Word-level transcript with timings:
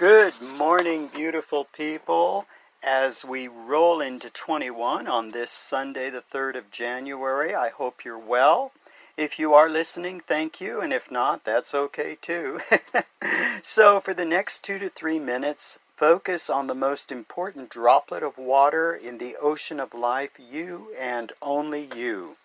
Good 0.00 0.40
morning, 0.40 1.10
beautiful 1.14 1.64
people. 1.64 2.46
As 2.82 3.22
we 3.22 3.48
roll 3.48 4.00
into 4.00 4.30
21 4.30 5.06
on 5.06 5.32
this 5.32 5.50
Sunday, 5.50 6.08
the 6.08 6.22
3rd 6.22 6.56
of 6.56 6.70
January, 6.70 7.54
I 7.54 7.68
hope 7.68 8.02
you're 8.02 8.16
well. 8.16 8.72
If 9.18 9.38
you 9.38 9.52
are 9.52 9.68
listening, 9.68 10.20
thank 10.20 10.58
you, 10.58 10.80
and 10.80 10.94
if 10.94 11.10
not, 11.10 11.44
that's 11.44 11.74
okay 11.74 12.16
too. 12.18 12.60
so, 13.62 14.00
for 14.00 14.14
the 14.14 14.24
next 14.24 14.64
two 14.64 14.78
to 14.78 14.88
three 14.88 15.18
minutes, 15.18 15.78
focus 15.94 16.48
on 16.48 16.66
the 16.66 16.74
most 16.74 17.12
important 17.12 17.68
droplet 17.68 18.22
of 18.22 18.38
water 18.38 18.94
in 18.94 19.18
the 19.18 19.36
ocean 19.36 19.78
of 19.78 19.92
life, 19.92 20.40
you 20.40 20.94
and 20.98 21.32
only 21.42 21.90
you. 21.94 22.36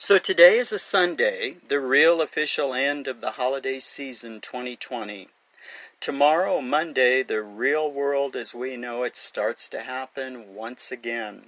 So, 0.00 0.18
today 0.18 0.58
is 0.58 0.72
a 0.72 0.80
Sunday, 0.80 1.58
the 1.68 1.78
real 1.78 2.20
official 2.20 2.74
end 2.74 3.06
of 3.06 3.20
the 3.20 3.32
holiday 3.32 3.78
season 3.78 4.40
2020. 4.40 5.28
Tomorrow, 6.06 6.60
Monday, 6.60 7.24
the 7.24 7.42
real 7.42 7.90
world 7.90 8.36
as 8.36 8.54
we 8.54 8.76
know 8.76 9.02
it 9.02 9.16
starts 9.16 9.68
to 9.70 9.80
happen 9.80 10.54
once 10.54 10.92
again. 10.92 11.46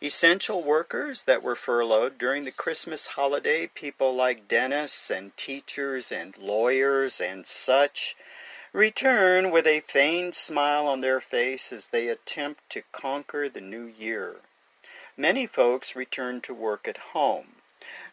Essential 0.00 0.64
workers 0.64 1.24
that 1.24 1.42
were 1.42 1.54
furloughed 1.54 2.16
during 2.16 2.44
the 2.44 2.50
Christmas 2.50 3.08
holiday, 3.08 3.66
people 3.74 4.14
like 4.14 4.48
dentists 4.48 5.10
and 5.10 5.36
teachers 5.36 6.10
and 6.10 6.34
lawyers 6.38 7.20
and 7.20 7.44
such, 7.44 8.16
return 8.72 9.50
with 9.50 9.66
a 9.66 9.80
feigned 9.80 10.34
smile 10.34 10.86
on 10.86 11.02
their 11.02 11.20
face 11.20 11.70
as 11.70 11.88
they 11.88 12.08
attempt 12.08 12.70
to 12.70 12.84
conquer 12.90 13.50
the 13.50 13.60
new 13.60 13.84
year. 13.84 14.36
Many 15.14 15.46
folks 15.46 15.94
return 15.94 16.40
to 16.40 16.54
work 16.54 16.88
at 16.88 17.12
home. 17.12 17.56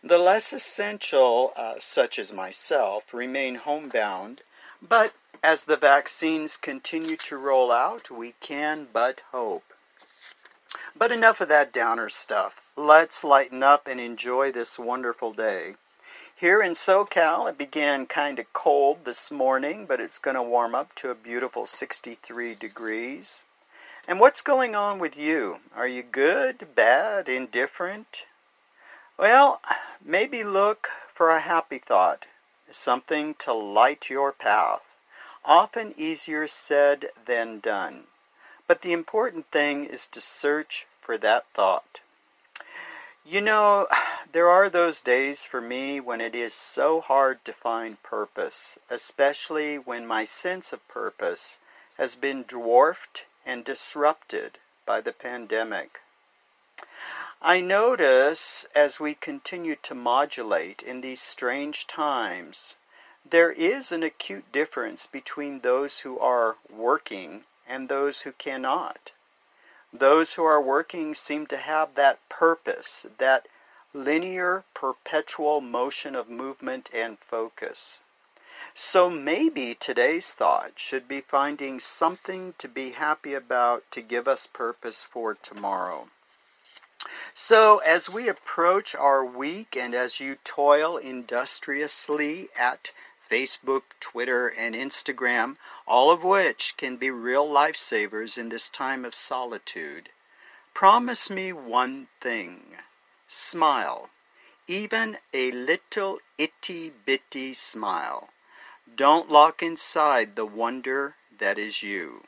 The 0.03 0.19
less 0.19 0.51
essential, 0.51 1.53
uh, 1.55 1.75
such 1.77 2.19
as 2.19 2.33
myself, 2.33 3.13
remain 3.13 3.55
homebound, 3.55 4.41
but 4.81 5.13
as 5.43 5.63
the 5.63 5.77
vaccines 5.77 6.55
continue 6.55 7.17
to 7.17 7.37
roll 7.37 7.71
out, 7.71 8.11
we 8.11 8.35
can 8.39 8.87
but 8.93 9.23
hope. 9.31 9.73
But 10.95 11.11
enough 11.11 11.41
of 11.41 11.49
that 11.49 11.73
downer 11.73 12.09
stuff. 12.09 12.61
Let's 12.77 13.23
lighten 13.23 13.63
up 13.63 13.87
and 13.87 13.99
enjoy 13.99 14.51
this 14.51 14.77
wonderful 14.77 15.33
day. 15.33 15.75
Here 16.35 16.61
in 16.61 16.73
SoCal, 16.73 17.49
it 17.49 17.57
began 17.57 18.05
kind 18.05 18.39
of 18.39 18.53
cold 18.53 19.05
this 19.05 19.31
morning, 19.31 19.85
but 19.87 19.99
it's 19.99 20.19
going 20.19 20.35
to 20.35 20.43
warm 20.43 20.75
up 20.75 20.93
to 20.95 21.09
a 21.09 21.15
beautiful 21.15 21.65
63 21.65 22.55
degrees. 22.55 23.45
And 24.07 24.19
what's 24.19 24.41
going 24.41 24.75
on 24.75 24.99
with 24.99 25.17
you? 25.17 25.59
Are 25.75 25.87
you 25.87 26.03
good, 26.03 26.75
bad, 26.75 27.29
indifferent? 27.29 28.25
Well, 29.17 29.61
maybe 30.03 30.43
look 30.43 30.87
for 31.11 31.29
a 31.29 31.39
happy 31.39 31.77
thought, 31.77 32.27
something 32.69 33.35
to 33.39 33.53
light 33.53 34.09
your 34.09 34.31
path 34.31 34.90
often 35.43 35.93
easier 35.97 36.47
said 36.47 37.07
than 37.25 37.59
done. 37.59 38.05
But 38.67 38.81
the 38.81 38.93
important 38.93 39.47
thing 39.51 39.85
is 39.85 40.07
to 40.07 40.21
search 40.21 40.87
for 40.99 41.17
that 41.17 41.45
thought. 41.53 41.99
You 43.25 43.41
know, 43.41 43.87
there 44.31 44.49
are 44.49 44.69
those 44.69 45.01
days 45.01 45.45
for 45.45 45.61
me 45.61 45.99
when 45.99 46.21
it 46.21 46.35
is 46.35 46.53
so 46.53 47.01
hard 47.01 47.43
to 47.45 47.53
find 47.53 48.01
purpose, 48.01 48.79
especially 48.89 49.77
when 49.77 50.07
my 50.07 50.23
sense 50.23 50.71
of 50.73 50.87
purpose 50.87 51.59
has 51.97 52.15
been 52.15 52.43
dwarfed 52.43 53.25
and 53.45 53.65
disrupted 53.65 54.57
by 54.85 55.01
the 55.01 55.13
pandemic. 55.13 56.01
I 57.41 57.59
notice 57.59 58.67
as 58.75 58.99
we 58.99 59.15
continue 59.15 59.75
to 59.83 59.95
modulate 59.95 60.81
in 60.83 61.01
these 61.01 61.21
strange 61.21 61.87
times 61.87 62.75
there 63.29 63.51
is 63.51 63.91
an 63.91 64.03
acute 64.03 64.51
difference 64.51 65.07
between 65.07 65.59
those 65.59 66.01
who 66.01 66.19
are 66.19 66.57
working 66.69 67.43
and 67.67 67.87
those 67.87 68.21
who 68.21 68.31
cannot. 68.31 69.11
Those 69.93 70.33
who 70.33 70.43
are 70.43 70.61
working 70.61 71.13
seem 71.13 71.47
to 71.47 71.57
have 71.57 71.95
that 71.95 72.19
purpose, 72.29 73.05
that 73.17 73.47
linear, 73.93 74.63
perpetual 74.73 75.61
motion 75.61 76.15
of 76.15 76.29
movement 76.29 76.89
and 76.93 77.17
focus. 77.19 78.01
So 78.73 79.09
maybe 79.09 79.75
today's 79.77 80.31
thought 80.31 80.79
should 80.79 81.07
be 81.07 81.19
finding 81.19 81.79
something 81.79 82.53
to 82.57 82.67
be 82.69 82.91
happy 82.91 83.33
about 83.33 83.83
to 83.91 84.01
give 84.01 84.27
us 84.27 84.47
purpose 84.47 85.03
for 85.03 85.33
tomorrow. 85.33 86.07
So, 87.33 87.79
as 87.79 88.09
we 88.09 88.29
approach 88.29 88.93
our 88.93 89.25
week 89.25 89.75
and 89.75 89.93
as 89.93 90.19
you 90.19 90.37
toil 90.43 90.97
industriously 90.97 92.49
at 92.57 92.91
Facebook, 93.31 93.83
Twitter, 94.01 94.51
and 94.59 94.75
Instagram, 94.75 95.55
all 95.87 96.11
of 96.11 96.23
which 96.23 96.75
can 96.75 96.97
be 96.97 97.09
real 97.09 97.47
lifesavers 97.47 98.37
in 98.37 98.49
this 98.49 98.67
time 98.67 99.05
of 99.05 99.15
solitude. 99.15 100.09
Promise 100.73 101.29
me 101.31 101.53
one 101.53 102.07
thing 102.19 102.75
smile, 103.27 104.09
even 104.67 105.17
a 105.33 105.51
little 105.51 106.19
itty 106.37 106.91
bitty 107.05 107.53
smile. 107.53 108.29
Don't 108.93 109.31
lock 109.31 109.63
inside 109.63 110.35
the 110.35 110.45
wonder 110.45 111.15
that 111.39 111.57
is 111.57 111.81
you. 111.81 112.23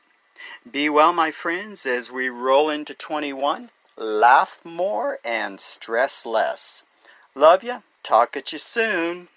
Be 0.69 0.89
well, 0.89 1.11
my 1.11 1.31
friends, 1.31 1.85
as 1.85 2.11
we 2.11 2.29
roll 2.29 2.69
into 2.69 2.93
21. 2.93 3.69
Laugh 3.97 4.61
more 4.63 5.19
and 5.23 5.59
stress 5.59 6.25
less. 6.25 6.83
Love 7.35 7.63
ya. 7.63 7.81
Talk 8.01 8.35
at 8.35 8.51
you 8.51 8.59
soon. 8.59 9.27